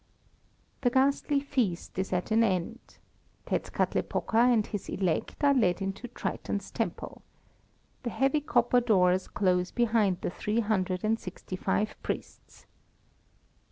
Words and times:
The 0.81 0.89
ghastly 0.89 1.39
feast 1.39 1.99
is 1.99 2.11
at 2.11 2.31
an 2.31 2.43
end. 2.43 2.79
Tetzkatlepoka 3.45 4.35
and 4.51 4.65
his 4.65 4.89
elect 4.89 5.43
are 5.43 5.53
led 5.53 5.79
into 5.79 6.07
Triton's 6.07 6.71
temple. 6.71 7.21
The 8.01 8.09
heavy 8.09 8.41
copper 8.41 8.81
doors 8.81 9.27
close 9.27 9.69
behind 9.69 10.21
the 10.21 10.31
three 10.31 10.61
hundred 10.61 11.03
and 11.03 11.19
sixty 11.19 11.55
five 11.55 11.95
priests. 12.01 12.65